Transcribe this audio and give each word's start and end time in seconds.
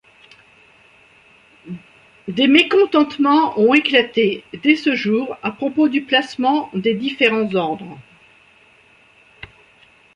Des 2.27 2.47
mécontentements 2.47 3.59
ont 3.59 3.75
éclaté 3.75 4.43
dès 4.63 4.75
ce 4.75 4.95
jour 4.95 5.37
à 5.43 5.51
propos 5.51 5.89
du 5.89 6.01
placement 6.05 6.71
des 6.73 6.95
différents 6.95 7.53
ordres. 7.53 7.99